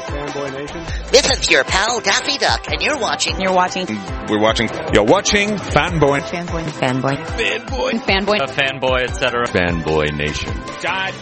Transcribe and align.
Fanboy 0.00 0.52
Nation. 0.52 0.84
This 1.10 1.30
is 1.30 1.50
your 1.50 1.64
pal 1.64 2.00
Daffy 2.00 2.38
Duck, 2.38 2.70
and 2.70 2.82
you're 2.82 2.98
watching. 2.98 3.40
You're 3.40 3.52
watching. 3.52 3.86
We're 4.28 4.40
watching. 4.40 4.68
You're 4.92 5.04
watching 5.04 5.50
Fanboy. 5.50 6.20
Fanboy. 6.20 6.64
Fanboy. 6.64 7.16
Fanboy. 7.16 7.90
Fanboy. 8.00 8.36
A 8.40 8.46
fanboy, 8.46 9.02
etc. 9.04 9.46
Fanboy 9.46 10.16
Nation. 10.16 10.52
Dad, 10.80 11.14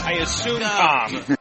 I 0.00 0.12
assume 0.20 0.60
Tom. 0.60 1.36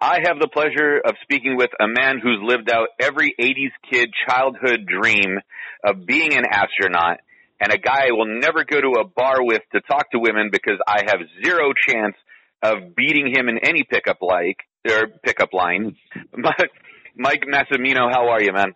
I 0.00 0.18
have 0.26 0.38
the 0.38 0.48
pleasure 0.48 1.00
of 1.04 1.14
speaking 1.22 1.56
with 1.56 1.70
a 1.80 1.86
man 1.88 2.20
who's 2.22 2.38
lived 2.42 2.70
out 2.70 2.88
every 3.00 3.34
80s 3.40 3.72
kid 3.90 4.10
childhood 4.28 4.86
dream 4.86 5.38
of 5.82 6.04
being 6.04 6.34
an 6.34 6.44
astronaut 6.50 7.20
and 7.60 7.72
a 7.72 7.78
guy 7.78 8.08
I 8.08 8.12
will 8.12 8.40
never 8.40 8.64
go 8.64 8.80
to 8.80 9.00
a 9.00 9.04
bar 9.04 9.36
with 9.40 9.62
to 9.72 9.80
talk 9.80 10.10
to 10.10 10.18
women 10.18 10.50
because 10.52 10.78
I 10.86 11.02
have 11.06 11.20
zero 11.42 11.72
chance 11.72 12.16
of 12.62 12.94
beating 12.94 13.32
him 13.34 13.48
in 13.48 13.58
any 13.62 13.82
pickup 13.82 14.18
like 14.20 14.58
or 14.86 15.08
pickup 15.22 15.52
line. 15.52 15.96
Mike 17.16 17.44
Massimino, 17.48 18.10
how 18.10 18.28
are 18.28 18.42
you, 18.42 18.52
man? 18.52 18.72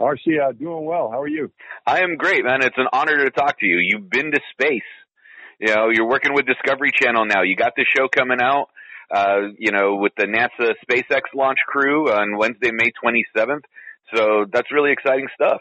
RC, 0.00 0.18
uh, 0.42 0.52
doing 0.52 0.84
well. 0.84 1.10
How 1.10 1.20
are 1.20 1.28
you? 1.28 1.50
I 1.86 2.00
am 2.00 2.16
great, 2.16 2.44
man. 2.44 2.62
It's 2.62 2.76
an 2.76 2.88
honor 2.92 3.24
to 3.24 3.30
talk 3.30 3.58
to 3.60 3.66
you. 3.66 3.78
You've 3.78 4.10
been 4.10 4.30
to 4.30 4.40
space. 4.52 4.82
You 5.58 5.74
know, 5.74 5.88
you're 5.90 6.08
working 6.08 6.34
with 6.34 6.44
Discovery 6.46 6.90
Channel 6.94 7.24
now. 7.24 7.42
You 7.42 7.56
got 7.56 7.72
this 7.76 7.86
show 7.96 8.08
coming 8.08 8.38
out, 8.42 8.68
uh, 9.10 9.52
you 9.58 9.72
know, 9.72 9.96
with 9.96 10.12
the 10.16 10.24
NASA 10.24 10.74
SpaceX 10.86 11.22
launch 11.34 11.58
crew 11.66 12.10
on 12.12 12.36
Wednesday, 12.36 12.70
May 12.72 12.90
27th. 13.02 13.62
So 14.14 14.44
that's 14.52 14.70
really 14.70 14.92
exciting 14.92 15.28
stuff. 15.34 15.60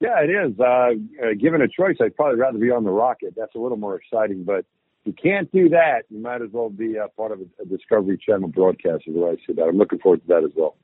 Yeah, 0.00 0.22
it 0.22 0.30
is. 0.30 0.58
Uh, 0.58 0.64
uh, 0.64 1.34
given 1.38 1.60
a 1.60 1.68
choice, 1.68 1.96
I'd 2.00 2.14
probably 2.14 2.38
rather 2.38 2.58
be 2.58 2.70
on 2.70 2.84
the 2.84 2.90
rocket. 2.90 3.34
That's 3.36 3.54
a 3.54 3.58
little 3.58 3.76
more 3.76 4.00
exciting, 4.00 4.44
but 4.44 4.64
you 5.04 5.12
can't 5.12 5.50
do 5.52 5.70
that, 5.70 6.02
you 6.10 6.20
might 6.20 6.42
as 6.42 6.50
well 6.52 6.70
be 6.70 6.98
uh, 6.98 7.08
part 7.16 7.32
of 7.32 7.40
a, 7.40 7.62
a 7.62 7.66
Discovery 7.66 8.18
Channel 8.18 8.48
broadcast, 8.48 9.04
is 9.06 9.14
the 9.14 9.20
way 9.20 9.30
I 9.30 9.36
see 9.46 9.54
that. 9.54 9.64
I'm 9.64 9.78
looking 9.78 9.98
forward 9.98 10.20
to 10.22 10.26
that 10.28 10.44
as 10.44 10.50
well. 10.56 10.76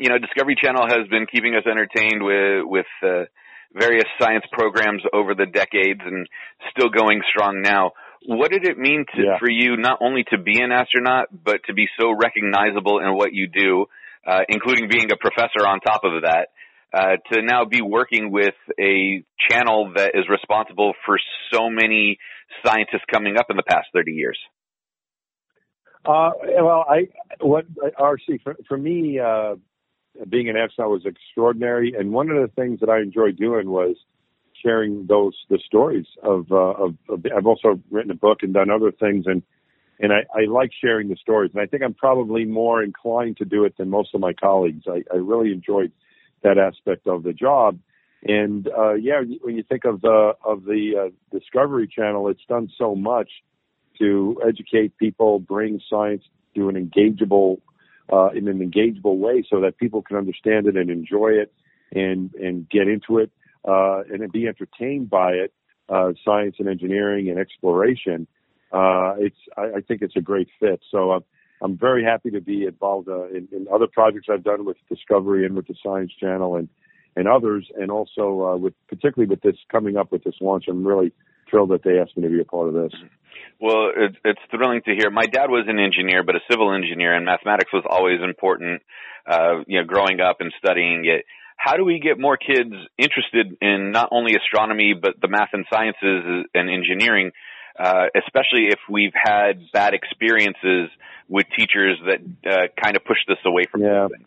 You 0.00 0.08
know, 0.08 0.18
Discovery 0.18 0.56
Channel 0.62 0.86
has 0.88 1.08
been 1.08 1.26
keeping 1.26 1.54
us 1.54 1.64
entertained 1.66 2.22
with, 2.22 2.64
with, 2.64 2.86
uh, 3.02 3.24
various 3.72 4.04
science 4.20 4.44
programs 4.52 5.02
over 5.12 5.34
the 5.34 5.46
decades 5.46 6.00
and 6.04 6.26
still 6.72 6.88
going 6.88 7.20
strong 7.30 7.62
now. 7.62 7.92
What 8.26 8.50
did 8.50 8.64
it 8.66 8.76
mean 8.76 9.04
to, 9.14 9.22
Yeah. 9.22 9.38
for 9.38 9.48
you 9.48 9.76
not 9.76 9.98
only 10.00 10.24
to 10.30 10.38
be 10.38 10.60
an 10.60 10.72
astronaut, 10.72 11.28
but 11.30 11.62
to 11.68 11.72
be 11.72 11.88
so 11.98 12.10
recognizable 12.10 12.98
in 12.98 13.14
what 13.14 13.32
you 13.32 13.46
do, 13.46 13.86
uh, 14.26 14.40
including 14.48 14.88
being 14.88 15.12
a 15.12 15.16
professor 15.16 15.66
on 15.66 15.80
top 15.80 16.02
of 16.04 16.22
that, 16.22 16.48
uh, 16.92 17.16
to 17.32 17.42
now 17.42 17.64
be 17.64 17.80
working 17.80 18.32
with 18.32 18.54
a 18.78 19.22
channel 19.48 19.92
that 19.94 20.12
is 20.14 20.28
responsible 20.28 20.92
for 21.06 21.16
so 21.52 21.70
many 21.70 22.18
scientists 22.64 23.04
coming 23.10 23.36
up 23.36 23.46
in 23.50 23.56
the 23.56 23.62
past 23.62 23.88
30 23.92 24.12
years? 24.12 24.38
Uh, 26.04 26.30
well, 26.60 26.84
I 26.88 27.08
what 27.40 27.66
RC 27.74 28.42
for, 28.42 28.56
for 28.66 28.78
me, 28.78 29.18
uh, 29.18 29.56
being 30.28 30.48
an 30.48 30.56
astronaut 30.56 30.90
was 30.90 31.02
extraordinary, 31.04 31.94
and 31.98 32.12
one 32.12 32.30
of 32.30 32.40
the 32.40 32.48
things 32.54 32.80
that 32.80 32.88
I 32.88 33.00
enjoyed 33.00 33.36
doing 33.36 33.68
was 33.68 33.96
sharing 34.62 35.06
those 35.06 35.34
the 35.48 35.58
stories 35.64 36.06
of, 36.22 36.50
uh, 36.50 36.54
of, 36.54 36.94
of 37.08 37.24
I've 37.36 37.46
also 37.46 37.80
written 37.90 38.10
a 38.10 38.14
book 38.14 38.38
and 38.42 38.54
done 38.54 38.70
other 38.70 38.92
things, 38.92 39.26
and 39.26 39.42
and 39.98 40.12
I, 40.12 40.20
I 40.34 40.44
like 40.46 40.70
sharing 40.80 41.08
the 41.08 41.16
stories, 41.16 41.50
and 41.52 41.60
I 41.60 41.66
think 41.66 41.82
I'm 41.82 41.94
probably 41.94 42.46
more 42.46 42.82
inclined 42.82 43.36
to 43.36 43.44
do 43.44 43.64
it 43.64 43.76
than 43.76 43.90
most 43.90 44.14
of 44.14 44.20
my 44.20 44.32
colleagues. 44.32 44.84
I, 44.88 45.02
I 45.12 45.18
really 45.18 45.52
enjoyed 45.52 45.92
that 46.42 46.56
aspect 46.56 47.06
of 47.06 47.22
the 47.22 47.34
job. 47.34 47.78
And 48.22 48.68
uh, 48.68 48.94
yeah, 48.94 49.22
when 49.40 49.56
you 49.56 49.62
think 49.62 49.84
of 49.84 50.02
the 50.02 50.32
of 50.44 50.64
the 50.64 51.10
uh, 51.10 51.36
Discovery 51.36 51.88
Channel, 51.88 52.28
it's 52.28 52.44
done 52.48 52.70
so 52.76 52.94
much 52.94 53.30
to 53.98 54.40
educate 54.46 54.96
people, 54.98 55.38
bring 55.38 55.80
science 55.88 56.24
to 56.54 56.68
an 56.68 56.74
engageable 56.74 57.60
uh, 58.12 58.28
in 58.30 58.48
an 58.48 58.58
engageable 58.58 59.16
way, 59.16 59.44
so 59.48 59.60
that 59.60 59.78
people 59.78 60.02
can 60.02 60.16
understand 60.16 60.66
it 60.66 60.76
and 60.76 60.90
enjoy 60.90 61.28
it, 61.28 61.52
and 61.92 62.34
and 62.34 62.68
get 62.68 62.88
into 62.88 63.18
it, 63.18 63.30
uh, 63.66 64.02
and 64.12 64.30
be 64.30 64.46
entertained 64.46 65.08
by 65.08 65.32
it, 65.32 65.54
uh, 65.88 66.12
science 66.22 66.56
and 66.58 66.68
engineering 66.68 67.30
and 67.30 67.38
exploration. 67.38 68.26
Uh, 68.70 69.14
it's 69.18 69.38
I, 69.56 69.78
I 69.78 69.80
think 69.80 70.02
it's 70.02 70.16
a 70.16 70.22
great 70.22 70.48
fit. 70.58 70.80
So. 70.90 71.12
Uh, 71.12 71.20
I'm 71.62 71.76
very 71.76 72.02
happy 72.02 72.30
to 72.30 72.40
be 72.40 72.64
involved 72.64 73.10
uh, 73.10 73.28
in, 73.28 73.46
in 73.52 73.66
other 73.70 73.86
projects 73.86 74.28
I've 74.30 74.42
done 74.42 74.64
with 74.64 74.78
Discovery 74.88 75.44
and 75.44 75.54
with 75.54 75.66
the 75.66 75.74
Science 75.82 76.10
Channel 76.18 76.56
and 76.56 76.70
and 77.16 77.28
others, 77.28 77.66
and 77.78 77.90
also 77.90 78.42
uh, 78.42 78.56
with 78.56 78.74
particularly 78.88 79.28
with 79.28 79.40
this 79.42 79.56
coming 79.70 79.96
up 79.96 80.12
with 80.12 80.24
this 80.24 80.34
launch. 80.40 80.64
I'm 80.68 80.86
really 80.86 81.12
thrilled 81.48 81.70
that 81.70 81.82
they 81.82 81.98
asked 81.98 82.16
me 82.16 82.22
to 82.22 82.28
be 82.28 82.40
a 82.40 82.44
part 82.44 82.68
of 82.68 82.74
this. 82.74 82.92
Well, 83.60 83.90
it's, 83.94 84.16
it's 84.24 84.40
thrilling 84.50 84.80
to 84.86 84.94
hear. 84.94 85.10
My 85.10 85.26
dad 85.26 85.50
was 85.50 85.66
an 85.68 85.78
engineer, 85.78 86.22
but 86.22 86.34
a 86.36 86.40
civil 86.50 86.72
engineer, 86.72 87.14
and 87.14 87.26
mathematics 87.26 87.72
was 87.72 87.84
always 87.88 88.20
important. 88.22 88.82
Uh, 89.26 89.62
you 89.66 89.78
know, 89.78 89.84
growing 89.86 90.20
up 90.20 90.36
and 90.40 90.50
studying 90.58 91.04
it. 91.04 91.26
How 91.56 91.76
do 91.76 91.84
we 91.84 92.00
get 92.00 92.18
more 92.18 92.38
kids 92.38 92.72
interested 92.96 93.54
in 93.60 93.92
not 93.92 94.08
only 94.12 94.34
astronomy 94.34 94.94
but 94.94 95.20
the 95.20 95.28
math 95.28 95.50
and 95.52 95.66
sciences 95.70 96.46
and 96.54 96.70
engineering? 96.70 97.30
Uh, 97.78 98.06
especially 98.16 98.68
if 98.68 98.78
we've 98.88 99.12
had 99.14 99.60
bad 99.72 99.92
experiences 99.94 100.90
with 101.28 101.46
teachers 101.56 101.98
that 102.06 102.50
uh, 102.50 102.82
kind 102.82 102.96
of 102.96 103.04
pushed 103.04 103.28
us 103.28 103.38
away 103.44 103.64
from 103.70 103.82
Yeah. 103.82 104.08
things. 104.08 104.26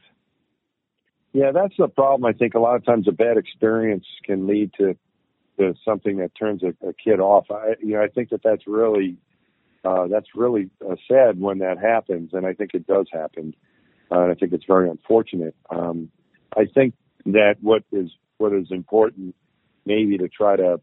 Yeah, 1.33 1.51
that's 1.51 1.73
the 1.77 1.87
problem. 1.87 2.25
I 2.25 2.37
think 2.37 2.53
a 2.53 2.59
lot 2.59 2.75
of 2.75 2.85
times 2.85 3.07
a 3.07 3.11
bad 3.11 3.37
experience 3.37 4.05
can 4.23 4.47
lead 4.47 4.71
to, 4.77 4.95
to 5.59 5.73
something 5.83 6.17
that 6.17 6.35
turns 6.35 6.61
a, 6.63 6.69
a 6.87 6.93
kid 6.93 7.19
off. 7.19 7.47
I, 7.49 7.73
you 7.81 7.95
know, 7.95 8.03
I 8.03 8.07
think 8.07 8.29
that 8.29 8.41
that's 8.43 8.67
really, 8.67 9.17
uh, 9.83 10.07
that's 10.07 10.27
really 10.35 10.69
uh, 10.87 10.95
sad 11.07 11.39
when 11.39 11.57
that 11.59 11.79
happens, 11.79 12.31
and 12.33 12.45
I 12.45 12.53
think 12.53 12.75
it 12.75 12.85
does 12.85 13.07
happen. 13.11 13.55
Uh, 14.11 14.21
and 14.21 14.31
I 14.31 14.35
think 14.35 14.53
it's 14.53 14.65
very 14.67 14.89
unfortunate. 14.89 15.55
Um, 15.71 16.09
I 16.55 16.65
think 16.65 16.93
that 17.25 17.55
what 17.61 17.83
is 17.91 18.11
what 18.37 18.53
is 18.53 18.67
important, 18.69 19.35
maybe 19.85 20.17
to 20.19 20.27
try 20.27 20.55
to 20.55 20.79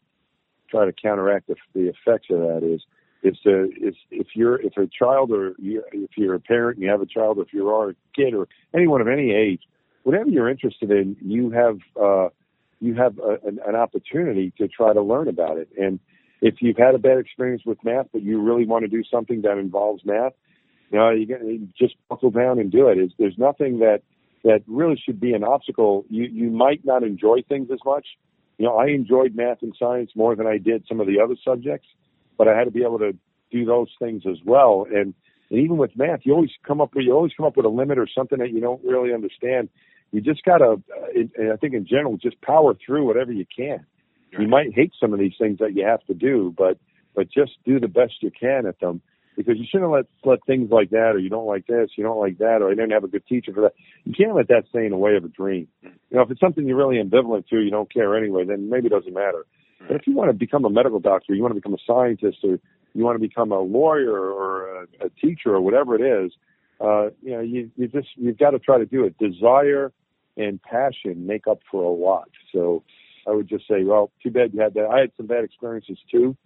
try 0.68 0.84
to 0.84 0.92
counteract 0.92 1.46
the, 1.46 1.56
the 1.74 1.88
effects 1.90 2.28
of 2.30 2.38
that 2.38 2.62
is 2.62 2.82
is 3.22 3.38
to 3.44 3.70
is 3.80 3.94
if 4.10 4.28
you're 4.34 4.60
if 4.60 4.76
a 4.76 4.88
child 4.88 5.30
or 5.30 5.52
you, 5.58 5.84
if 5.92 6.10
you're 6.16 6.34
a 6.34 6.40
parent 6.40 6.78
and 6.78 6.84
you 6.84 6.90
have 6.90 7.02
a 7.02 7.06
child, 7.06 7.38
or 7.38 7.42
if 7.42 7.52
you 7.52 7.68
are 7.68 7.90
a 7.90 7.94
kid 8.16 8.34
or 8.34 8.48
anyone 8.74 9.00
of 9.00 9.06
any 9.06 9.32
age, 9.32 9.60
whatever 10.02 10.28
you're 10.28 10.48
interested 10.48 10.90
in, 10.90 11.16
you 11.20 11.50
have 11.50 11.78
uh, 12.00 12.28
you 12.80 12.94
have 12.94 13.18
a, 13.18 13.46
an, 13.46 13.60
an 13.66 13.74
opportunity 13.76 14.52
to 14.58 14.68
try 14.68 14.92
to 14.92 15.02
learn 15.02 15.28
about 15.28 15.58
it. 15.58 15.68
And 15.78 16.00
if 16.40 16.56
you've 16.60 16.78
had 16.78 16.94
a 16.94 16.98
bad 16.98 17.18
experience 17.18 17.62
with 17.66 17.78
math, 17.84 18.06
but 18.12 18.22
you 18.22 18.40
really 18.40 18.66
want 18.66 18.84
to 18.84 18.88
do 18.88 19.02
something 19.10 19.42
that 19.42 19.58
involves 19.58 20.04
math, 20.04 20.32
you 20.90 20.98
know, 20.98 21.10
you, 21.10 21.26
get, 21.26 21.40
just 21.78 21.94
buckle 22.08 22.30
down 22.30 22.58
and 22.58 22.72
do 22.72 22.88
it. 22.88 22.98
It's, 22.98 23.12
there's 23.18 23.38
nothing 23.38 23.80
that 23.80 24.02
that 24.42 24.62
really 24.66 24.96
should 24.96 25.20
be 25.20 25.34
an 25.34 25.44
obstacle. 25.44 26.04
You 26.08 26.24
you 26.24 26.50
might 26.50 26.84
not 26.84 27.02
enjoy 27.02 27.42
things 27.48 27.68
as 27.72 27.80
much. 27.84 28.06
You 28.58 28.66
know, 28.66 28.76
I 28.76 28.88
enjoyed 28.88 29.34
math 29.34 29.62
and 29.62 29.74
science 29.78 30.10
more 30.14 30.34
than 30.36 30.46
I 30.46 30.58
did 30.58 30.84
some 30.88 31.00
of 31.00 31.06
the 31.06 31.20
other 31.20 31.34
subjects, 31.42 31.88
but 32.36 32.48
I 32.48 32.56
had 32.56 32.64
to 32.64 32.70
be 32.70 32.82
able 32.82 32.98
to 32.98 33.16
do 33.50 33.64
those 33.64 33.88
things 33.98 34.22
as 34.28 34.36
well. 34.44 34.86
And, 34.92 35.14
and 35.50 35.58
even 35.58 35.76
with 35.76 35.96
math, 35.96 36.20
you 36.24 36.34
always 36.34 36.50
come 36.66 36.80
up 36.80 36.94
with 36.94 37.04
you 37.04 37.12
always 37.12 37.32
come 37.36 37.46
up 37.46 37.56
with 37.56 37.66
a 37.66 37.70
limit 37.70 37.98
or 37.98 38.06
something 38.06 38.38
that 38.38 38.50
you 38.50 38.60
don't 38.60 38.82
really 38.84 39.12
understand. 39.12 39.68
You 40.12 40.20
just 40.20 40.44
gotta, 40.44 40.72
uh, 40.72 41.20
and 41.36 41.52
I 41.52 41.56
think 41.56 41.74
in 41.74 41.86
general, 41.86 42.16
just 42.16 42.40
power 42.40 42.74
through 42.74 43.06
whatever 43.06 43.32
you 43.32 43.46
can. 43.54 43.86
You 44.38 44.46
might 44.46 44.72
hate 44.72 44.92
some 45.00 45.12
of 45.12 45.18
these 45.18 45.34
things 45.38 45.58
that 45.58 45.74
you 45.74 45.84
have 45.84 46.04
to 46.06 46.14
do, 46.14 46.54
but 46.56 46.78
but 47.14 47.28
just 47.30 47.52
do 47.64 47.80
the 47.80 47.88
best 47.88 48.14
you 48.20 48.30
can 48.30 48.66
at 48.66 48.78
them 48.78 49.02
because 49.36 49.56
you 49.58 49.64
shouldn't 49.70 49.90
let 49.90 50.06
let 50.24 50.44
things 50.46 50.70
like 50.70 50.90
that 50.90 51.12
or 51.14 51.18
you 51.18 51.28
don't 51.28 51.46
like 51.46 51.66
this, 51.66 51.90
you 51.96 52.04
don't 52.04 52.20
like 52.20 52.38
that, 52.38 52.58
or 52.60 52.68
I 52.68 52.74
didn't 52.74 52.90
have 52.90 53.04
a 53.04 53.08
good 53.08 53.26
teacher 53.26 53.52
for 53.52 53.62
that. 53.62 53.74
You 54.04 54.12
can't 54.12 54.34
let 54.34 54.48
that 54.48 54.64
stay 54.68 54.84
in 54.84 54.90
the 54.90 54.96
way 54.96 55.16
of 55.16 55.24
a 55.24 55.28
dream. 55.28 55.68
You 55.82 55.90
know, 56.12 56.22
if 56.22 56.30
it's 56.30 56.40
something 56.40 56.66
you're 56.66 56.76
really 56.76 57.02
ambivalent 57.02 57.48
to, 57.48 57.60
you 57.60 57.70
don't 57.70 57.92
care 57.92 58.16
anyway, 58.16 58.44
then 58.44 58.68
maybe 58.70 58.86
it 58.86 58.90
doesn't 58.90 59.14
matter. 59.14 59.46
But 59.86 59.96
if 59.96 60.06
you 60.06 60.14
want 60.14 60.30
to 60.30 60.34
become 60.34 60.64
a 60.64 60.70
medical 60.70 61.00
doctor, 61.00 61.34
you 61.34 61.42
want 61.42 61.54
to 61.54 61.60
become 61.60 61.74
a 61.74 61.84
scientist, 61.86 62.38
or 62.44 62.58
you 62.92 63.04
want 63.04 63.16
to 63.16 63.26
become 63.26 63.50
a 63.50 63.60
lawyer 63.60 64.14
or 64.14 64.82
a, 64.82 65.06
a 65.06 65.10
teacher 65.20 65.54
or 65.54 65.60
whatever 65.60 65.94
it 65.94 66.24
is, 66.24 66.32
uh, 66.80 67.10
you 67.22 67.32
know, 67.32 67.40
you, 67.40 67.70
you 67.76 67.88
just 67.88 68.08
you've 68.16 68.38
got 68.38 68.50
to 68.50 68.58
try 68.58 68.78
to 68.78 68.86
do 68.86 69.04
it. 69.04 69.16
Desire 69.18 69.92
and 70.36 70.62
passion 70.62 71.26
make 71.26 71.46
up 71.46 71.60
for 71.70 71.82
a 71.82 71.90
lot. 71.90 72.28
So 72.52 72.82
I 73.26 73.32
would 73.32 73.48
just 73.48 73.66
say, 73.68 73.84
well, 73.84 74.10
too 74.22 74.30
bad 74.30 74.52
you 74.54 74.60
had 74.60 74.74
that. 74.74 74.86
I 74.86 75.00
had 75.00 75.12
some 75.16 75.26
bad 75.26 75.44
experiences 75.44 75.98
too, 76.10 76.36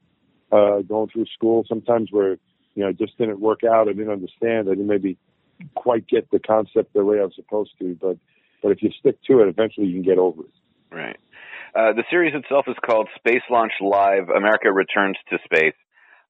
uh, 0.52 0.80
going 0.80 1.08
through 1.10 1.26
school. 1.26 1.64
Sometimes 1.68 2.08
where 2.10 2.32
you 2.74 2.82
know 2.82 2.88
it 2.88 2.98
just 2.98 3.16
didn't 3.18 3.40
work 3.40 3.60
out. 3.64 3.88
I 3.88 3.92
didn't 3.92 4.12
understand. 4.12 4.68
I 4.68 4.72
didn't 4.72 4.88
maybe 4.88 5.16
quite 5.74 6.06
get 6.08 6.30
the 6.30 6.38
concept 6.40 6.92
the 6.94 7.04
way 7.04 7.20
I 7.20 7.24
was 7.24 7.34
supposed 7.36 7.72
to. 7.78 7.96
But 8.00 8.18
but 8.62 8.72
if 8.72 8.82
you 8.82 8.90
stick 8.98 9.22
to 9.28 9.40
it, 9.40 9.48
eventually 9.48 9.86
you 9.86 9.94
can 9.94 10.02
get 10.02 10.18
over 10.18 10.42
it. 10.42 10.94
Right. 10.94 11.16
Uh, 11.74 11.92
the 11.92 12.04
series 12.08 12.34
itself 12.34 12.66
is 12.68 12.76
called 12.84 13.08
Space 13.16 13.42
Launch 13.50 13.72
Live 13.80 14.28
America 14.28 14.72
Returns 14.72 15.16
to 15.30 15.38
Space. 15.44 15.74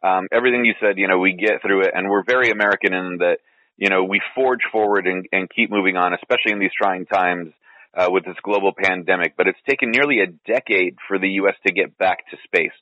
Um, 0.02 0.28
everything 0.32 0.64
you 0.64 0.74
said, 0.80 0.98
you 0.98 1.06
know, 1.06 1.18
we 1.18 1.32
get 1.32 1.62
through 1.62 1.82
it, 1.82 1.92
and 1.94 2.08
we're 2.08 2.24
very 2.24 2.50
American 2.50 2.92
in 2.92 3.18
that, 3.18 3.38
you 3.76 3.88
know, 3.88 4.04
we 4.04 4.20
forge 4.34 4.62
forward 4.70 5.06
and, 5.06 5.26
and 5.32 5.50
keep 5.50 5.70
moving 5.70 5.96
on, 5.96 6.14
especially 6.14 6.52
in 6.52 6.58
these 6.58 6.70
trying 6.76 7.06
times 7.06 7.52
uh, 7.94 8.08
with 8.10 8.24
this 8.24 8.36
global 8.42 8.72
pandemic. 8.76 9.36
But 9.36 9.48
it's 9.48 9.58
taken 9.68 9.90
nearly 9.90 10.20
a 10.20 10.26
decade 10.50 10.96
for 11.08 11.18
the 11.18 11.28
U.S. 11.40 11.54
to 11.66 11.72
get 11.72 11.98
back 11.98 12.30
to 12.30 12.36
space. 12.44 12.72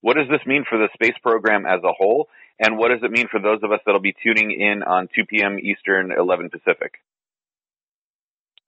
What 0.00 0.16
does 0.16 0.28
this 0.28 0.44
mean 0.46 0.64
for 0.68 0.78
the 0.78 0.88
space 0.94 1.16
program 1.22 1.64
as 1.64 1.80
a 1.84 1.92
whole? 1.92 2.28
And 2.58 2.76
what 2.76 2.88
does 2.88 3.00
it 3.02 3.10
mean 3.10 3.28
for 3.30 3.40
those 3.40 3.60
of 3.62 3.72
us 3.72 3.80
that'll 3.86 4.00
be 4.00 4.14
tuning 4.22 4.50
in 4.50 4.82
on 4.82 5.08
2 5.14 5.24
p.m. 5.26 5.58
Eastern, 5.58 6.12
11 6.12 6.50
Pacific? 6.50 6.94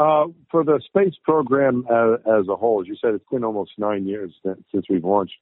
Uh, 0.01 0.27
for 0.51 0.65
the 0.65 0.81
space 0.87 1.15
program 1.23 1.85
as, 1.89 2.21
as, 2.27 2.49
a 2.49 2.57
whole, 2.57 2.81
as 2.81 2.89
you 2.89 2.97
said, 3.01 3.15
it's 3.15 3.25
been 3.31 3.45
almost 3.45 3.73
nine 3.79 4.07
years 4.07 4.33
since 4.43 4.85
we've 4.91 5.05
launched 5.05 5.35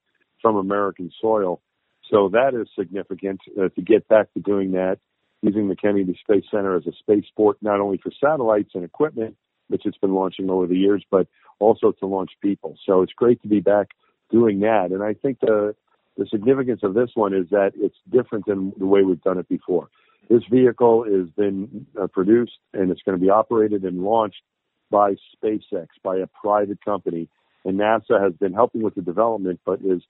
from 0.42 0.56
American 0.56 1.10
soil. 1.22 1.62
So 2.10 2.28
that 2.30 2.52
is 2.54 2.68
significant 2.78 3.40
uh, 3.58 3.68
to 3.70 3.80
get 3.80 4.06
back 4.08 4.32
to 4.34 4.40
doing 4.40 4.72
that, 4.72 4.98
using 5.42 5.68
the 5.68 5.76
Kennedy 5.76 6.18
Space 6.22 6.44
Center 6.50 6.76
as 6.76 6.86
a 6.86 6.92
spaceport, 6.92 7.58
not 7.60 7.80
only 7.80 7.98
for 7.98 8.10
satellites 8.18 8.70
and 8.74 8.84
equipment, 8.84 9.36
which 9.68 9.84
it's 9.84 9.98
been 9.98 10.14
launching 10.14 10.50
over 10.50 10.66
the 10.66 10.76
years, 10.76 11.04
but 11.10 11.26
also 11.58 11.92
to 11.92 12.06
launch 12.06 12.30
people. 12.40 12.76
So 12.86 13.02
it's 13.02 13.12
great 13.12 13.42
to 13.42 13.48
be 13.48 13.60
back 13.60 13.88
doing 14.30 14.60
that. 14.60 14.90
And 14.90 15.02
I 15.02 15.14
think 15.14 15.40
the 15.40 15.74
the 16.16 16.26
significance 16.26 16.80
of 16.82 16.92
this 16.92 17.10
one 17.14 17.32
is 17.32 17.48
that 17.50 17.72
it's 17.74 17.96
different 18.10 18.44
than 18.44 18.72
the 18.78 18.86
way 18.86 19.02
we've 19.02 19.22
done 19.22 19.38
it 19.38 19.48
before. 19.48 19.88
This 20.28 20.42
vehicle 20.50 21.04
has 21.04 21.30
been 21.30 21.86
uh, 22.00 22.06
produced 22.06 22.58
and 22.74 22.90
it's 22.90 23.00
going 23.02 23.18
to 23.18 23.22
be 23.22 23.30
operated 23.30 23.82
and 23.84 24.02
launched 24.02 24.42
by 24.90 25.14
SpaceX, 25.42 25.86
by 26.02 26.18
a 26.18 26.26
private 26.26 26.84
company. 26.84 27.28
And 27.64 27.78
NASA 27.78 28.22
has 28.22 28.34
been 28.34 28.52
helping 28.52 28.82
with 28.82 28.94
the 28.94 29.00
development, 29.00 29.60
but 29.64 29.80
is 29.82 30.02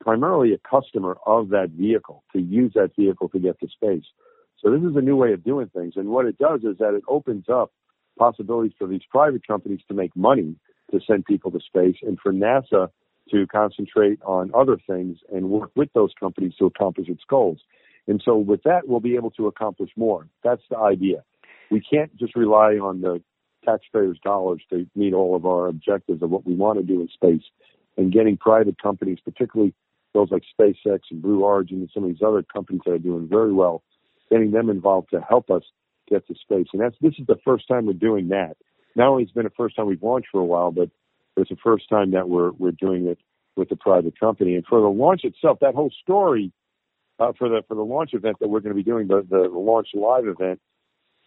primarily 0.00 0.52
a 0.52 0.58
customer 0.58 1.16
of 1.26 1.48
that 1.50 1.70
vehicle 1.70 2.22
to 2.34 2.40
use 2.40 2.72
that 2.74 2.90
vehicle 2.94 3.30
to 3.30 3.38
get 3.38 3.58
to 3.60 3.68
space. 3.68 4.04
So 4.62 4.70
this 4.70 4.82
is 4.82 4.96
a 4.96 5.00
new 5.00 5.16
way 5.16 5.32
of 5.32 5.44
doing 5.44 5.68
things. 5.74 5.94
And 5.96 6.08
what 6.08 6.26
it 6.26 6.38
does 6.38 6.60
is 6.60 6.78
that 6.78 6.94
it 6.94 7.02
opens 7.08 7.46
up 7.48 7.72
possibilities 8.18 8.72
for 8.78 8.86
these 8.86 9.02
private 9.10 9.46
companies 9.46 9.80
to 9.88 9.94
make 9.94 10.14
money 10.16 10.56
to 10.90 11.00
send 11.06 11.24
people 11.24 11.50
to 11.50 11.60
space 11.60 11.96
and 12.02 12.18
for 12.22 12.32
NASA 12.32 12.88
to 13.30 13.46
concentrate 13.48 14.20
on 14.22 14.50
other 14.54 14.78
things 14.86 15.18
and 15.32 15.50
work 15.50 15.70
with 15.74 15.92
those 15.94 16.12
companies 16.18 16.54
to 16.58 16.66
accomplish 16.66 17.08
its 17.08 17.22
goals. 17.28 17.58
And 18.06 18.22
so 18.24 18.36
with 18.36 18.62
that, 18.62 18.86
we'll 18.86 19.00
be 19.00 19.16
able 19.16 19.32
to 19.32 19.46
accomplish 19.48 19.90
more. 19.96 20.28
That's 20.44 20.62
the 20.70 20.78
idea. 20.78 21.24
We 21.70 21.80
can't 21.80 22.16
just 22.16 22.36
rely 22.36 22.74
on 22.74 23.00
the 23.00 23.20
taxpayers' 23.64 24.18
dollars 24.22 24.62
to 24.70 24.86
meet 24.94 25.12
all 25.12 25.34
of 25.34 25.44
our 25.44 25.66
objectives 25.66 26.22
of 26.22 26.30
what 26.30 26.46
we 26.46 26.54
want 26.54 26.78
to 26.78 26.84
do 26.84 27.00
in 27.00 27.08
space. 27.08 27.42
And 27.96 28.12
getting 28.12 28.36
private 28.36 28.80
companies, 28.80 29.18
particularly 29.24 29.74
those 30.14 30.30
like 30.30 30.44
SpaceX 30.58 31.00
and 31.10 31.20
Blue 31.20 31.42
Origin 31.42 31.78
and 31.78 31.90
some 31.92 32.04
of 32.04 32.10
these 32.10 32.22
other 32.24 32.42
companies 32.42 32.82
that 32.86 32.92
are 32.92 32.98
doing 32.98 33.26
very 33.28 33.52
well, 33.52 33.82
getting 34.30 34.50
them 34.50 34.70
involved 34.70 35.08
to 35.10 35.20
help 35.20 35.50
us 35.50 35.62
get 36.08 36.26
to 36.28 36.34
space. 36.34 36.66
And 36.72 36.82
that's 36.82 36.96
this 37.00 37.14
is 37.18 37.26
the 37.26 37.38
first 37.44 37.68
time 37.68 37.86
we're 37.86 37.92
doing 37.94 38.28
that. 38.28 38.56
Not 38.94 39.08
only 39.08 39.24
has 39.24 39.32
been 39.32 39.44
the 39.44 39.50
first 39.50 39.76
time 39.76 39.86
we've 39.86 40.02
launched 40.02 40.28
for 40.32 40.40
a 40.40 40.44
while, 40.44 40.70
but 40.70 40.90
it's 41.36 41.50
the 41.50 41.56
first 41.62 41.88
time 41.88 42.12
that 42.12 42.28
we're 42.28 42.52
we're 42.52 42.72
doing 42.72 43.06
it 43.06 43.18
with 43.56 43.70
a 43.70 43.76
private 43.76 44.18
company. 44.18 44.54
And 44.54 44.64
for 44.66 44.80
the 44.80 44.88
launch 44.88 45.22
itself, 45.24 45.58
that 45.60 45.74
whole 45.74 45.92
story 46.02 46.52
uh, 47.18 47.32
for 47.38 47.48
the 47.48 47.62
for 47.68 47.74
the 47.74 47.82
launch 47.82 48.10
event 48.14 48.36
that 48.40 48.48
we're 48.48 48.60
going 48.60 48.74
to 48.74 48.82
be 48.82 48.82
doing, 48.82 49.08
the 49.08 49.26
the 49.28 49.48
launch 49.52 49.88
live 49.94 50.26
event, 50.26 50.60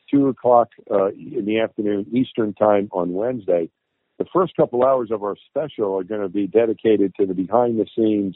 two 0.09 0.27
o'clock 0.27 0.69
uh, 0.89 1.09
in 1.09 1.45
the 1.45 1.59
afternoon 1.59 2.05
Eastern 2.13 2.53
time 2.53 2.89
on 2.91 3.13
Wednesday. 3.13 3.69
The 4.17 4.25
first 4.33 4.53
couple 4.55 4.83
hours 4.83 5.11
of 5.11 5.23
our 5.23 5.35
special 5.49 5.97
are 5.97 6.03
going 6.03 6.21
to 6.21 6.29
be 6.29 6.45
dedicated 6.45 7.13
to 7.15 7.25
the 7.25 7.33
behind 7.33 7.79
the 7.79 7.87
scenes 7.95 8.35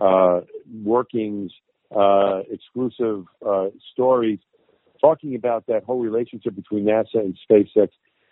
uh, 0.00 0.42
workings, 0.84 1.52
uh, 1.94 2.40
exclusive 2.50 3.24
uh, 3.46 3.68
stories, 3.92 4.38
talking 5.00 5.34
about 5.34 5.66
that 5.66 5.84
whole 5.84 6.00
relationship 6.00 6.54
between 6.54 6.84
NASA 6.84 7.14
and 7.14 7.38
SpaceX 7.48 7.88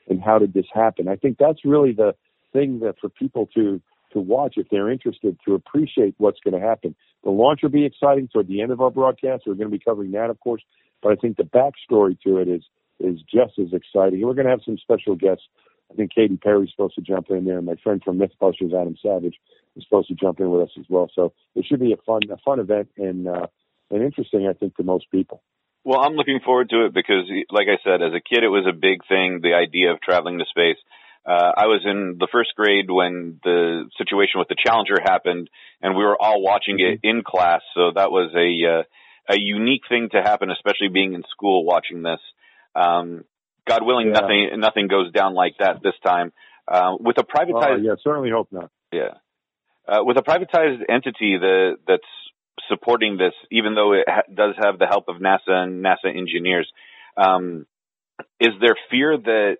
and 0.09 0.21
how 0.21 0.39
did 0.39 0.55
this 0.55 0.67
happen. 0.73 1.09
I 1.09 1.17
think 1.17 1.39
that's 1.39 1.65
really 1.65 1.93
the 1.93 2.15
thing 2.53 2.81
that 2.81 2.97
for 3.01 3.09
people 3.09 3.49
to 3.55 3.81
to 4.13 4.21
watch 4.21 4.55
if 4.57 4.69
they're 4.71 4.91
interested 4.91 5.37
to 5.45 5.55
appreciate 5.55 6.15
what's 6.19 6.39
going 6.39 6.55
to 6.55 6.65
happen. 6.65 6.95
The 7.25 7.31
launch 7.31 7.61
will 7.63 7.71
be 7.71 7.85
exciting 7.85 8.29
toward 8.29 8.47
the 8.47 8.63
end 8.63 8.71
of 8.71 8.81
our 8.81 8.91
broadcast. 8.91 9.43
We're 9.45 9.55
going 9.55 9.71
to 9.71 9.77
be 9.77 9.85
covering 9.85 10.13
that, 10.13 10.31
of 10.31 10.39
course, 10.39 10.63
but 11.03 11.11
I 11.11 11.17
think 11.17 11.37
the 11.37 11.43
backstory 11.43 12.17
to 12.21 12.39
it 12.39 12.49
is 12.49 12.63
is 13.01 13.19
just 13.23 13.59
as 13.59 13.73
exciting. 13.73 14.21
And 14.21 14.27
we're 14.27 14.35
going 14.35 14.47
to 14.47 14.53
have 14.53 14.63
some 14.65 14.79
special 14.79 15.17
guests. 15.17 15.45
I 15.91 15.95
think 15.95 16.13
Katy 16.15 16.37
Perry's 16.37 16.71
supposed 16.71 16.95
to 16.95 17.01
jump 17.03 17.27
in 17.31 17.45
there. 17.45 17.61
My 17.61 17.75
friend 17.83 18.01
from 18.03 18.19
MythBusters, 18.19 18.73
Adam 18.73 18.97
Savage, 19.03 19.35
is 19.77 19.85
supposed 19.85 20.09
to 20.09 20.15
jump 20.15 20.41
in 20.41 20.51
with 20.51 20.63
us 20.63 20.75
as 20.79 20.87
well. 20.89 21.11
So 21.15 21.33
it 21.55 21.65
should 21.67 21.81
be 21.81 21.93
a 21.93 22.03
fun 22.05 22.21
a 22.31 22.37
fun 22.45 22.61
event 22.61 22.89
and 22.97 23.29
uh, 23.29 23.47
and 23.91 24.03
interesting, 24.03 24.47
I 24.49 24.53
think, 24.55 24.77
to 24.77 24.83
most 24.83 25.11
people. 25.11 25.43
Well, 25.85 26.01
I'm 26.01 26.15
looking 26.15 26.41
forward 26.43 26.71
to 26.71 26.87
it 26.87 26.95
because, 26.95 27.29
like 27.51 27.67
I 27.69 27.77
said, 27.85 28.01
as 28.01 28.15
a 28.15 28.21
kid, 28.21 28.43
it 28.43 28.49
was 28.49 28.67
a 28.67 28.73
big 28.73 29.07
thing. 29.07 29.41
The 29.43 29.55
idea 29.55 29.93
of 29.93 30.01
traveling 30.01 30.39
to 30.39 30.47
space. 30.49 30.79
Uh, 31.27 31.53
I 31.57 31.67
was 31.67 31.83
in 31.85 32.17
the 32.19 32.29
first 32.31 32.51
grade 32.55 32.91
when 32.91 33.41
the 33.43 33.89
situation 33.97 34.41
with 34.41 34.49
the 34.49 34.57
Challenger 34.63 34.97
happened, 35.03 35.49
and 35.81 35.97
we 35.97 36.05
were 36.05 36.21
all 36.21 36.43
watching 36.43 36.77
it 36.79 37.01
mm-hmm. 37.01 37.19
in 37.19 37.23
class. 37.23 37.63
So 37.75 37.93
that 37.95 38.11
was 38.11 38.31
a 38.35 38.81
uh, 38.81 38.83
a 39.29 39.39
unique 39.39 39.83
thing 39.89 40.09
to 40.13 40.23
happen, 40.23 40.51
especially 40.51 40.89
being 40.89 41.15
in 41.15 41.23
school 41.31 41.65
watching 41.65 42.03
this. 42.03 42.21
Um, 42.75 43.25
God 43.67 43.83
willing, 43.83 44.09
yeah. 44.09 44.21
nothing 44.21 44.51
nothing 44.59 44.89
goes 44.89 45.13
down 45.13 45.35
like 45.35 45.55
that 45.61 45.83
this 45.83 45.95
time. 46.05 46.33
Uh, 46.67 46.97
with 46.99 47.19
a 47.19 47.25
privatized, 47.25 47.85
yeah, 47.85 47.95
certainly 48.03 48.31
hope 48.31 48.49
not. 48.51 48.71
Yeah, 48.93 49.15
uh, 49.87 50.03
with 50.03 50.17
a 50.17 50.23
privatized 50.23 50.83
entity 50.89 51.37
that 51.39 51.77
that's 51.87 52.03
supporting 52.69 53.17
this, 53.17 53.35
even 53.51 53.75
though 53.75 53.93
it 53.93 54.05
ha- 54.09 54.23
does 54.33 54.55
have 54.63 54.79
the 54.79 54.87
help 54.87 55.09
of 55.09 55.17
NASA 55.17 55.51
and 55.51 55.85
NASA 55.85 56.15
engineers, 56.15 56.71
um, 57.17 57.67
is 58.41 58.51
there 58.61 58.77
fear 58.91 59.17
that 59.17 59.57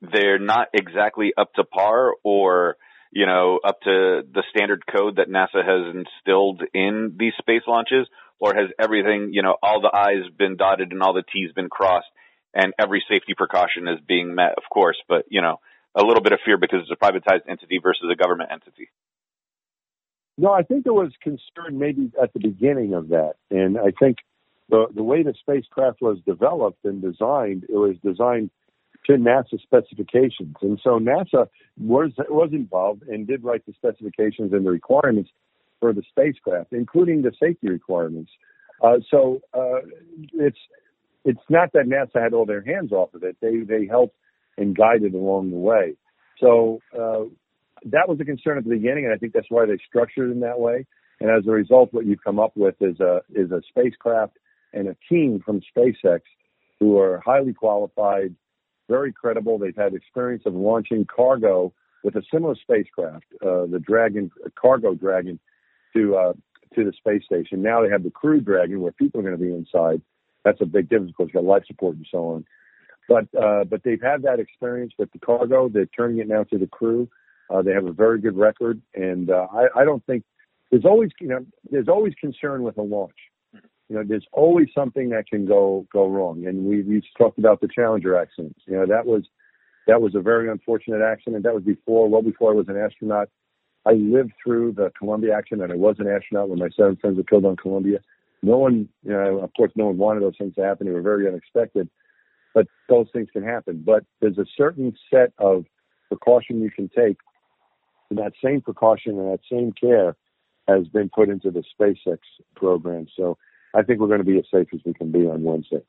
they're 0.00 0.38
not 0.38 0.68
exactly 0.72 1.32
up 1.36 1.52
to 1.54 1.64
par 1.64 2.14
or 2.22 2.76
you 3.12 3.26
know 3.26 3.58
up 3.64 3.80
to 3.82 4.22
the 4.32 4.42
standard 4.50 4.84
code 4.86 5.16
that 5.16 5.28
NASA 5.28 5.64
has 5.64 5.94
instilled 5.94 6.62
in 6.74 7.16
these 7.18 7.32
space 7.38 7.62
launches? 7.66 8.06
Or 8.40 8.54
has 8.54 8.70
everything 8.78 9.30
you 9.32 9.42
know 9.42 9.56
all 9.60 9.80
the 9.80 9.90
i's 9.92 10.30
been 10.38 10.56
dotted 10.56 10.92
and 10.92 11.02
all 11.02 11.12
the 11.12 11.24
t's 11.32 11.50
been 11.52 11.68
crossed 11.68 12.06
and 12.54 12.72
every 12.78 13.02
safety 13.10 13.34
precaution 13.36 13.88
is 13.88 13.98
being 14.06 14.34
met 14.34 14.52
of 14.56 14.62
course 14.72 14.96
but 15.08 15.24
you 15.28 15.42
know 15.42 15.58
a 15.96 16.04
little 16.04 16.22
bit 16.22 16.32
of 16.32 16.38
fear 16.44 16.56
because 16.56 16.80
it's 16.82 16.92
a 16.92 17.04
privatized 17.04 17.48
entity 17.48 17.80
versus 17.82 18.04
a 18.12 18.14
government 18.14 18.50
entity 18.52 18.90
no 20.38 20.52
i 20.52 20.62
think 20.62 20.84
there 20.84 20.94
was 20.94 21.12
concern 21.22 21.78
maybe 21.78 22.10
at 22.22 22.32
the 22.32 22.40
beginning 22.40 22.94
of 22.94 23.08
that 23.08 23.34
and 23.50 23.76
i 23.78 23.92
think 24.00 24.16
the 24.70 24.86
the 24.94 25.02
way 25.02 25.22
the 25.22 25.34
spacecraft 25.38 26.00
was 26.00 26.18
developed 26.26 26.84
and 26.84 27.02
designed 27.02 27.64
it 27.68 27.76
was 27.76 27.96
designed 28.02 28.50
to 29.08 29.12
NASA 29.14 29.60
specifications. 29.60 30.56
And 30.60 30.78
so 30.82 30.98
NASA 30.98 31.48
was 31.78 32.12
was 32.28 32.50
involved 32.52 33.02
and 33.08 33.26
did 33.26 33.42
write 33.42 33.64
the 33.66 33.72
specifications 33.72 34.52
and 34.52 34.66
the 34.66 34.70
requirements 34.70 35.30
for 35.80 35.92
the 35.92 36.02
spacecraft, 36.08 36.72
including 36.72 37.22
the 37.22 37.32
safety 37.40 37.68
requirements. 37.68 38.30
Uh, 38.82 38.96
so 39.10 39.40
uh, 39.54 39.80
it's 40.34 40.58
it's 41.24 41.40
not 41.48 41.72
that 41.72 41.86
NASA 41.86 42.22
had 42.22 42.34
all 42.34 42.46
their 42.46 42.62
hands 42.62 42.92
off 42.92 43.14
of 43.14 43.22
it. 43.22 43.36
They 43.40 43.58
they 43.58 43.86
helped 43.86 44.16
and 44.56 44.76
guided 44.76 45.14
along 45.14 45.50
the 45.50 45.56
way. 45.56 45.94
So 46.38 46.80
uh, 46.98 47.24
that 47.86 48.08
was 48.08 48.20
a 48.20 48.24
concern 48.24 48.58
at 48.58 48.64
the 48.64 48.70
beginning, 48.70 49.04
and 49.04 49.14
I 49.14 49.16
think 49.16 49.32
that's 49.32 49.50
why 49.50 49.66
they 49.66 49.78
structured 49.86 50.30
it 50.30 50.32
in 50.32 50.40
that 50.40 50.60
way. 50.60 50.86
And 51.20 51.30
as 51.30 51.46
a 51.46 51.50
result, 51.50 51.92
what 51.92 52.06
you 52.06 52.16
come 52.16 52.38
up 52.38 52.52
with 52.56 52.76
is 52.80 53.00
a 53.00 53.22
is 53.34 53.50
a 53.50 53.60
spacecraft 53.68 54.38
and 54.72 54.88
a 54.88 54.96
team 55.08 55.42
from 55.44 55.60
SpaceX 55.76 56.20
who 56.78 56.98
are 56.98 57.20
highly 57.24 57.52
qualified, 57.52 58.34
very 58.88 59.12
credible. 59.12 59.58
They've 59.58 59.74
had 59.76 59.94
experience 59.94 60.44
of 60.46 60.54
launching 60.54 61.06
cargo 61.06 61.72
with 62.04 62.14
a 62.14 62.22
similar 62.32 62.54
spacecraft, 62.54 63.24
uh, 63.42 63.66
the 63.66 63.82
Dragon 63.84 64.30
cargo 64.60 64.94
Dragon, 64.94 65.40
to 65.94 66.16
uh, 66.16 66.32
to 66.74 66.84
the 66.84 66.92
space 66.92 67.24
station. 67.24 67.62
Now 67.62 67.82
they 67.82 67.90
have 67.90 68.04
the 68.04 68.10
Crew 68.10 68.40
Dragon, 68.40 68.80
where 68.80 68.92
people 68.92 69.20
are 69.20 69.24
going 69.24 69.36
to 69.36 69.42
be 69.42 69.52
inside. 69.52 70.00
That's 70.44 70.60
a 70.60 70.66
big 70.66 70.88
difference 70.88 71.12
because 71.12 71.30
you've 71.34 71.44
got 71.44 71.44
life 71.44 71.64
support 71.66 71.96
and 71.96 72.06
so 72.10 72.18
on. 72.18 72.44
But 73.08 73.26
uh, 73.34 73.64
but 73.64 73.82
they've 73.82 74.00
had 74.00 74.22
that 74.22 74.38
experience 74.38 74.92
with 74.98 75.10
the 75.12 75.18
cargo. 75.18 75.68
They're 75.68 75.86
turning 75.86 76.18
it 76.18 76.28
now 76.28 76.44
to 76.44 76.58
the 76.58 76.66
crew. 76.66 77.08
Uh, 77.50 77.62
they 77.62 77.72
have 77.72 77.86
a 77.86 77.92
very 77.92 78.20
good 78.20 78.36
record, 78.36 78.80
and 78.94 79.30
uh, 79.30 79.46
I, 79.52 79.80
I 79.80 79.84
don't 79.84 80.04
think 80.06 80.24
there's 80.70 80.84
always 80.84 81.10
you 81.20 81.28
know 81.28 81.44
there's 81.70 81.88
always 81.88 82.14
concern 82.20 82.62
with 82.62 82.76
a 82.78 82.82
launch 82.82 83.16
you 83.88 83.96
know, 83.96 84.04
there's 84.06 84.26
always 84.32 84.68
something 84.74 85.08
that 85.10 85.26
can 85.28 85.46
go 85.46 85.86
go 85.92 86.06
wrong. 86.06 86.46
And 86.46 86.64
we 86.64 86.82
we 86.82 87.02
talked 87.16 87.38
about 87.38 87.60
the 87.60 87.68
Challenger 87.68 88.16
accident. 88.16 88.56
You 88.66 88.76
know, 88.76 88.86
that 88.86 89.06
was 89.06 89.24
that 89.86 90.02
was 90.02 90.14
a 90.14 90.20
very 90.20 90.50
unfortunate 90.50 91.00
accident. 91.00 91.42
That 91.44 91.54
was 91.54 91.62
before, 91.62 92.08
well 92.08 92.22
before 92.22 92.52
I 92.52 92.54
was 92.54 92.68
an 92.68 92.76
astronaut. 92.76 93.28
I 93.86 93.92
lived 93.92 94.32
through 94.44 94.72
the 94.72 94.92
Columbia 94.98 95.34
accident. 95.34 95.72
I 95.72 95.76
was 95.76 95.96
an 95.98 96.08
astronaut 96.08 96.50
when 96.50 96.58
my 96.58 96.68
seven 96.76 96.96
friends 96.96 97.16
were 97.16 97.22
killed 97.22 97.46
on 97.46 97.56
Columbia. 97.56 98.00
No 98.42 98.58
one, 98.58 98.88
you 99.02 99.12
know, 99.12 99.40
of 99.40 99.50
course, 99.56 99.72
no 99.74 99.86
one 99.86 99.96
wanted 99.96 100.22
those 100.22 100.36
things 100.36 100.54
to 100.56 100.62
happen. 100.62 100.86
They 100.86 100.92
were 100.92 101.00
very 101.00 101.26
unexpected, 101.26 101.88
but 102.54 102.66
those 102.88 103.06
things 103.12 103.28
can 103.32 103.42
happen. 103.42 103.82
But 103.84 104.04
there's 104.20 104.36
a 104.36 104.44
certain 104.56 104.94
set 105.10 105.32
of 105.38 105.64
precaution 106.08 106.60
you 106.60 106.70
can 106.70 106.90
take, 106.94 107.16
and 108.10 108.18
that 108.18 108.32
same 108.42 108.60
precaution 108.60 109.18
and 109.18 109.32
that 109.32 109.40
same 109.50 109.72
care 109.72 110.16
has 110.66 110.86
been 110.88 111.08
put 111.08 111.28
into 111.28 111.50
the 111.50 111.62
SpaceX 111.78 112.18
program. 112.54 113.06
So 113.16 113.38
I 113.74 113.82
think 113.82 114.00
we're 114.00 114.08
going 114.08 114.20
to 114.20 114.24
be 114.24 114.38
as 114.38 114.44
safe 114.52 114.68
as 114.72 114.80
we 114.84 114.94
can 114.94 115.12
be 115.12 115.26
on 115.26 115.42
Wednesday. 115.42 115.82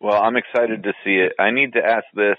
Well, 0.00 0.20
I'm 0.20 0.36
excited 0.36 0.82
to 0.82 0.92
see 1.04 1.16
it. 1.16 1.32
I 1.38 1.50
need 1.50 1.74
to 1.74 1.80
ask 1.84 2.04
this 2.14 2.38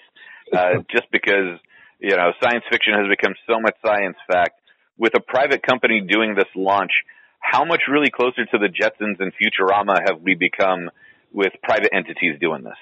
uh, 0.52 0.82
just 0.92 1.10
because 1.12 1.60
you 2.00 2.16
know 2.16 2.32
science 2.44 2.64
fiction 2.70 2.94
has 2.94 3.08
become 3.08 3.34
so 3.48 3.60
much 3.60 3.76
science 3.86 4.18
fact. 4.32 4.60
With 4.98 5.14
a 5.16 5.22
private 5.22 5.64
company 5.64 6.02
doing 6.02 6.36
this 6.36 6.50
launch, 6.56 6.92
how 7.40 7.66
much 7.66 7.82
really 7.92 8.12
closer 8.12 8.46
to 8.46 8.58
the 8.58 8.68
Jetsons 8.68 9.20
and 9.20 9.32
Futurama 9.34 9.98
have 10.08 10.22
we 10.22 10.36
become 10.36 10.92
with 11.32 11.54
private 11.64 11.90
entities 11.94 12.38
doing 12.40 12.64
this? 12.64 12.78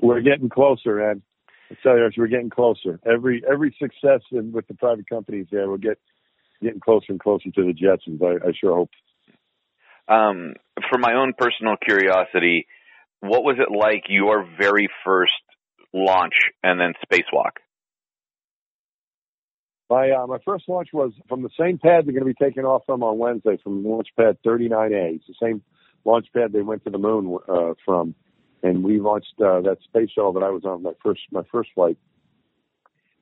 We're 0.00 0.20
getting 0.20 0.48
closer, 0.48 1.10
Ed. 1.10 1.22
Tell 1.82 1.96
you, 1.96 2.10
we're 2.16 2.26
getting 2.26 2.50
closer. 2.50 3.00
Every 3.06 3.42
every 3.50 3.74
success 3.80 4.20
in, 4.30 4.52
with 4.52 4.66
the 4.68 4.74
private 4.74 5.08
companies 5.08 5.46
there, 5.50 5.68
we'll 5.68 5.78
get 5.78 5.98
getting 6.62 6.80
closer 6.80 7.06
and 7.10 7.20
closer 7.20 7.50
to 7.50 7.62
the 7.64 7.72
Jetsons. 7.72 8.22
I, 8.22 8.48
I 8.48 8.52
sure 8.58 8.74
hope. 8.74 8.90
Um, 10.08 10.54
for 10.90 10.98
my 10.98 11.14
own 11.14 11.32
personal 11.36 11.76
curiosity, 11.76 12.66
what 13.20 13.44
was 13.44 13.56
it 13.58 13.74
like 13.74 14.04
your 14.08 14.46
very 14.58 14.88
first 15.04 15.32
launch 15.92 16.34
and 16.62 16.80
then 16.80 16.92
spacewalk? 17.06 17.56
My 19.88 20.10
uh, 20.10 20.26
my 20.26 20.38
first 20.44 20.68
launch 20.68 20.88
was 20.92 21.12
from 21.28 21.42
the 21.42 21.50
same 21.58 21.78
pad 21.78 22.06
they're 22.06 22.14
going 22.14 22.20
to 22.20 22.24
be 22.24 22.34
taking 22.34 22.64
off 22.64 22.82
from 22.86 23.02
on 23.02 23.18
Wednesday, 23.18 23.58
from 23.62 23.84
launch 23.84 24.08
pad 24.18 24.38
39A. 24.44 25.16
It's 25.16 25.26
the 25.26 25.34
same 25.40 25.62
launch 26.04 26.26
pad 26.34 26.52
they 26.52 26.62
went 26.62 26.84
to 26.84 26.90
the 26.90 26.98
moon 26.98 27.38
uh, 27.48 27.74
from, 27.84 28.14
and 28.62 28.84
we 28.84 29.00
launched 29.00 29.34
uh, 29.40 29.60
that 29.62 29.78
space 29.84 30.10
shuttle 30.10 30.32
that 30.34 30.42
I 30.42 30.50
was 30.50 30.64
on 30.64 30.82
my 30.82 30.92
first 31.02 31.20
my 31.30 31.42
first 31.50 31.70
flight. 31.74 31.96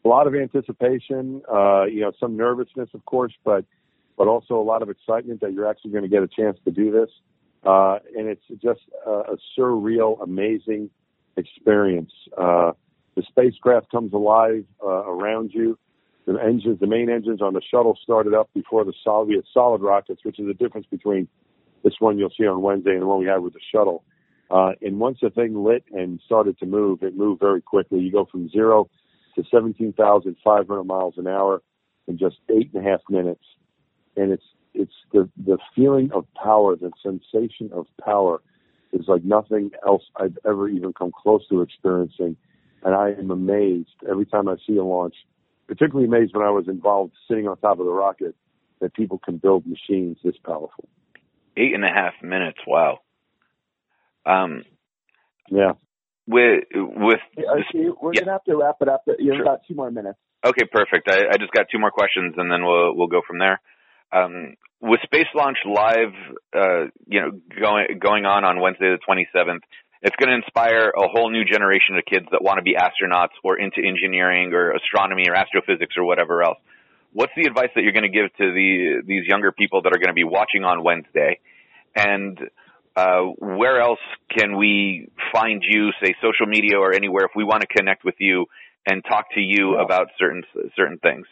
A 0.04 0.09
lot 0.09 0.26
of 0.26 0.35
anticipation, 0.35 1.42
uh, 1.52 1.85
you 1.85 2.00
know, 2.00 2.12
some 2.18 2.37
nervousness, 2.37 2.88
of 2.94 3.04
course, 3.04 3.32
but 3.44 3.64
but 4.16 4.28
also 4.28 4.61
a 4.61 4.62
lot 4.62 4.82
of 4.82 4.90
excitement 4.90 5.40
that 5.40 5.52
you're 5.52 5.68
actually 5.68 5.92
going 5.92 6.02
to 6.02 6.09
get 6.09 6.23
a 6.23 6.28
chance 6.28 6.59
to 6.64 6.70
do 6.70 6.90
this. 6.90 7.11
Uh, 7.64 7.99
and 8.16 8.28
it's 8.28 8.44
just 8.62 8.80
a, 9.06 9.11
a 9.11 9.37
surreal, 9.59 10.23
amazing 10.23 10.90
experience. 11.37 12.12
Uh, 12.37 12.73
the 13.16 13.23
spacecraft 13.28 13.90
comes 13.90 14.12
alive 14.12 14.64
uh, 14.82 14.87
around 14.87 15.52
you. 15.52 15.78
The 16.26 16.35
engines, 16.35 16.80
the 16.80 16.87
main 16.87 17.11
engines 17.11 17.42
on 17.42 17.54
the 17.54 17.62
shuttle 17.70 17.99
started 18.02 18.35
up 18.35 18.50
before 18.54 18.85
the 18.85 18.92
solid, 19.02 19.44
solid 19.52 19.80
rockets, 19.80 20.20
which 20.23 20.38
is 20.38 20.47
the 20.47 20.54
difference 20.54 20.87
between 20.90 21.28
this 21.82 21.94
one 21.99 22.18
you'll 22.18 22.32
see 22.37 22.47
on 22.47 22.61
Wednesday 22.62 22.92
and 22.92 23.02
the 23.02 23.06
one 23.06 23.20
we 23.20 23.26
had 23.26 23.38
with 23.38 23.54
the 23.54 23.61
shuttle. 23.73 24.04
Uh, 24.04 24.19
Uh, 24.50 24.73
and 24.83 24.99
once 24.99 25.19
the 25.23 25.30
thing 25.30 25.54
lit 25.62 25.85
and 25.92 26.21
started 26.25 26.59
to 26.59 26.66
move, 26.66 27.02
it 27.02 27.16
moved 27.16 27.40
very 27.40 27.62
quickly. 27.62 28.00
You 28.00 28.11
go 28.11 28.26
from 28.30 28.49
zero 28.49 28.90
to 29.37 29.45
17,500 29.50 30.85
miles 30.85 31.14
an 31.16 31.28
hour 31.28 31.62
in 32.09 32.19
just 32.19 32.37
eight 32.49 32.71
and 32.75 32.85
a 32.85 32.90
half 32.90 33.00
minutes. 33.09 33.45
And 34.16 34.33
it's, 34.33 34.45
it's 34.75 34.92
the, 35.12 35.28
the 35.37 35.59
feeling 35.76 36.11
of 36.12 36.26
power, 36.35 36.75
the 36.75 36.90
sensation 37.02 37.71
of 37.73 37.87
power 38.04 38.42
is 38.92 39.07
like 39.07 39.23
nothing 39.25 39.71
else 39.87 40.02
I've 40.16 40.37
ever 40.45 40.69
even 40.69 40.92
come 40.92 41.12
close 41.16 41.47
to 41.49 41.62
experiencing. 41.62 42.37
And 42.83 42.95
I 42.95 43.11
am 43.11 43.30
amazed 43.30 43.95
every 44.11 44.26
time 44.26 44.49
I 44.49 44.57
see 44.66 44.76
a 44.76 44.85
launch, 44.85 45.14
particularly 45.69 46.09
amazed 46.09 46.35
when 46.35 46.45
I 46.45 46.50
was 46.50 46.66
involved 46.66 47.12
sitting 47.28 47.47
on 47.47 47.57
top 47.59 47.78
of 47.78 47.87
the 47.87 47.92
rocket 47.92 48.35
that 48.80 48.95
people 48.95 49.19
can 49.19 49.37
build 49.37 49.64
machines 49.66 50.16
this 50.25 50.35
powerful. 50.45 50.88
Eight 51.57 51.75
and 51.75 51.85
a 51.85 51.88
half 51.88 52.14
minutes. 52.23 52.59
Wow. 52.66 53.00
Um, 54.26 54.64
yeah. 55.50 55.72
With 56.26 56.64
with 56.72 57.20
we're 57.36 58.12
yeah. 58.14 58.20
gonna 58.20 58.32
have 58.32 58.44
to 58.44 58.56
wrap 58.56 58.76
it 58.80 58.88
up. 58.88 59.02
You 59.18 59.32
have 59.32 59.38
sure. 59.38 59.42
about 59.42 59.60
two 59.66 59.74
more 59.74 59.90
minutes. 59.90 60.18
Okay, 60.44 60.64
perfect. 60.70 61.08
I, 61.08 61.26
I 61.32 61.36
just 61.38 61.52
got 61.52 61.66
two 61.70 61.78
more 61.78 61.90
questions, 61.90 62.34
and 62.36 62.50
then 62.50 62.64
we'll 62.64 62.94
we'll 62.94 63.08
go 63.08 63.20
from 63.26 63.38
there. 63.38 63.60
Um, 64.12 64.54
with 64.80 65.00
Space 65.04 65.28
Launch 65.34 65.58
Live, 65.66 66.14
uh, 66.54 66.84
you 67.06 67.20
know, 67.20 67.30
going 67.60 67.98
going 68.00 68.24
on 68.24 68.44
on 68.44 68.60
Wednesday 68.60 68.96
the 68.96 68.98
27th, 69.06 69.60
it's 70.02 70.16
going 70.16 70.30
to 70.30 70.36
inspire 70.36 70.88
a 70.88 71.08
whole 71.08 71.30
new 71.30 71.44
generation 71.44 71.96
of 71.96 72.04
kids 72.08 72.26
that 72.32 72.42
want 72.42 72.56
to 72.58 72.62
be 72.62 72.74
astronauts 72.74 73.36
or 73.44 73.58
into 73.58 73.86
engineering 73.86 74.52
or 74.54 74.72
astronomy 74.72 75.28
or 75.28 75.34
astrophysics 75.34 75.94
or 75.98 76.04
whatever 76.04 76.42
else. 76.42 76.58
What's 77.12 77.32
the 77.36 77.46
advice 77.46 77.68
that 77.74 77.82
you're 77.82 77.92
going 77.92 78.10
to 78.10 78.16
give 78.16 78.32
to 78.38 78.52
the 78.52 79.02
these 79.06 79.26
younger 79.26 79.52
people 79.52 79.82
that 79.82 79.92
are 79.92 79.98
going 79.98 80.08
to 80.08 80.14
be 80.14 80.24
watching 80.24 80.64
on 80.64 80.82
Wednesday? 80.82 81.40
And 81.94 82.38
uh, 82.97 83.23
where 83.38 83.80
else 83.80 84.00
can 84.37 84.56
we 84.56 85.09
find 85.32 85.62
you, 85.66 85.90
say 86.02 86.14
social 86.20 86.47
media 86.47 86.78
or 86.78 86.92
anywhere, 86.92 87.25
if 87.25 87.32
we 87.37 87.44
want 87.44 87.62
to 87.62 87.66
connect 87.66 88.04
with 88.04 88.16
you 88.18 88.47
and 88.87 89.04
talk 89.04 89.26
to 89.35 89.40
you 89.40 89.76
yeah. 89.76 89.85
about 89.85 90.09
certain 90.18 90.42
certain 90.76 90.99
things? 90.99 91.26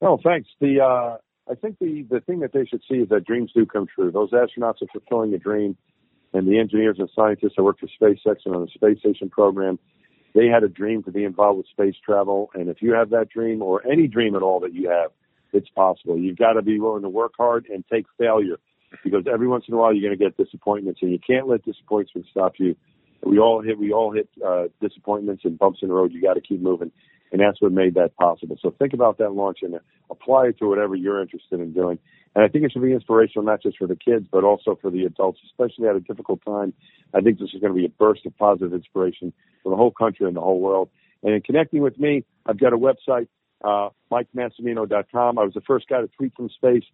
Oh, 0.00 0.18
thanks. 0.22 0.48
The 0.60 0.80
uh, 0.80 1.16
I 1.50 1.54
think 1.54 1.78
the 1.78 2.06
the 2.08 2.20
thing 2.20 2.40
that 2.40 2.52
they 2.52 2.66
should 2.66 2.82
see 2.90 2.98
is 2.98 3.08
that 3.08 3.24
dreams 3.24 3.52
do 3.54 3.66
come 3.66 3.86
true. 3.92 4.10
Those 4.10 4.30
astronauts 4.30 4.82
are 4.82 4.88
fulfilling 4.92 5.32
a 5.34 5.38
dream, 5.38 5.76
and 6.32 6.46
the 6.46 6.58
engineers 6.58 6.96
and 6.98 7.08
scientists 7.16 7.54
that 7.56 7.62
work 7.62 7.78
for 7.80 7.88
SpaceX 8.00 8.36
and 8.44 8.54
on 8.54 8.62
the 8.62 8.70
space 8.74 8.98
station 9.00 9.30
program, 9.30 9.78
they 10.34 10.46
had 10.46 10.62
a 10.62 10.68
dream 10.68 11.02
to 11.04 11.10
be 11.10 11.24
involved 11.24 11.58
with 11.58 11.66
space 11.68 11.96
travel. 12.04 12.50
And 12.54 12.68
if 12.68 12.82
you 12.82 12.92
have 12.92 13.10
that 13.10 13.30
dream 13.30 13.62
or 13.62 13.86
any 13.86 14.06
dream 14.06 14.36
at 14.36 14.42
all 14.42 14.60
that 14.60 14.74
you 14.74 14.90
have, 14.90 15.10
it's 15.52 15.68
possible. 15.70 16.18
You've 16.18 16.36
got 16.36 16.52
to 16.52 16.62
be 16.62 16.78
willing 16.78 17.02
to 17.02 17.08
work 17.08 17.32
hard 17.38 17.66
and 17.72 17.84
take 17.90 18.04
failure 18.18 18.58
because 19.04 19.24
every 19.32 19.48
once 19.48 19.64
in 19.68 19.74
a 19.74 19.76
while 19.76 19.92
you're 19.92 20.08
going 20.08 20.18
to 20.18 20.24
get 20.24 20.36
disappointments, 20.36 21.00
and 21.02 21.12
you 21.12 21.18
can't 21.18 21.48
let 21.48 21.64
disappointments 21.64 22.28
stop 22.30 22.54
you. 22.58 22.76
We 23.22 23.38
all 23.38 23.62
hit 23.62 23.78
we 23.78 23.92
all 23.92 24.12
hit 24.12 24.28
uh, 24.44 24.64
disappointments 24.80 25.44
and 25.44 25.58
bumps 25.58 25.80
in 25.82 25.88
the 25.88 25.94
road. 25.94 26.12
You 26.12 26.22
got 26.22 26.34
to 26.34 26.40
keep 26.40 26.60
moving, 26.60 26.92
and 27.32 27.40
that's 27.40 27.60
what 27.60 27.72
made 27.72 27.94
that 27.94 28.16
possible. 28.16 28.56
So 28.60 28.74
think 28.78 28.92
about 28.92 29.18
that 29.18 29.32
launch 29.32 29.58
and 29.62 29.78
apply 30.10 30.48
it 30.48 30.58
to 30.58 30.68
whatever 30.68 30.94
you're 30.94 31.20
interested 31.20 31.60
in 31.60 31.72
doing. 31.72 31.98
And 32.34 32.44
I 32.44 32.48
think 32.48 32.64
it 32.64 32.72
should 32.72 32.82
be 32.82 32.92
inspirational 32.92 33.44
not 33.44 33.62
just 33.62 33.78
for 33.78 33.86
the 33.86 33.96
kids 33.96 34.26
but 34.30 34.44
also 34.44 34.78
for 34.80 34.90
the 34.90 35.04
adults, 35.04 35.40
especially 35.46 35.88
at 35.88 35.96
a 35.96 36.00
difficult 36.00 36.40
time. 36.46 36.72
I 37.12 37.20
think 37.20 37.38
this 37.38 37.50
is 37.52 37.60
going 37.60 37.72
to 37.72 37.78
be 37.78 37.86
a 37.86 37.90
burst 37.90 38.26
of 38.26 38.36
positive 38.36 38.72
inspiration 38.72 39.32
for 39.62 39.70
the 39.70 39.76
whole 39.76 39.90
country 39.90 40.26
and 40.26 40.36
the 40.36 40.40
whole 40.40 40.60
world. 40.60 40.90
And 41.22 41.34
in 41.34 41.40
connecting 41.40 41.82
with 41.82 41.98
me, 41.98 42.24
I've 42.46 42.60
got 42.60 42.72
a 42.72 42.78
website, 42.78 43.28
uh, 43.64 43.88
MikeMassimino.com. 44.12 45.38
I 45.38 45.42
was 45.42 45.54
the 45.54 45.62
first 45.62 45.88
guy 45.88 46.00
to 46.00 46.08
tweet 46.08 46.34
from 46.36 46.48
space 46.50 46.84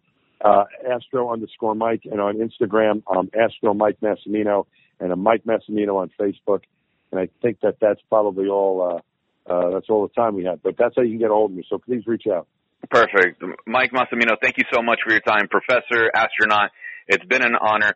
uh, 0.41 0.65
Astro 0.89 1.31
underscore 1.31 1.75
Mike, 1.75 2.01
and 2.05 2.19
on 2.19 2.35
Instagram, 2.37 3.03
um, 3.07 3.29
Astro 3.33 3.73
Mike 3.73 3.97
Massimino, 4.01 4.65
and 4.99 5.11
a 5.11 5.15
Mike 5.15 5.43
Massimino 5.45 5.95
on 5.95 6.11
Facebook. 6.19 6.61
And 7.11 7.19
I 7.19 7.29
think 7.41 7.61
that 7.61 7.77
that's 7.79 8.01
probably 8.09 8.47
all. 8.47 8.81
Uh, 8.81 9.01
uh, 9.47 9.69
that's 9.69 9.89
all 9.89 10.07
the 10.07 10.13
time 10.13 10.35
we 10.35 10.45
have. 10.45 10.63
But 10.63 10.75
that's 10.77 10.95
how 10.95 11.03
you 11.03 11.11
can 11.11 11.19
get 11.19 11.29
a 11.29 11.33
hold 11.33 11.51
of 11.51 11.57
me. 11.57 11.63
So 11.69 11.77
please 11.77 12.07
reach 12.07 12.25
out. 12.27 12.47
Perfect, 12.89 13.43
Mike 13.65 13.91
Massimino. 13.91 14.35
Thank 14.41 14.57
you 14.57 14.63
so 14.73 14.81
much 14.81 14.99
for 15.03 15.11
your 15.11 15.21
time, 15.21 15.47
Professor, 15.47 16.11
astronaut. 16.13 16.71
It's 17.07 17.25
been 17.25 17.43
an 17.43 17.55
honor. 17.59 17.93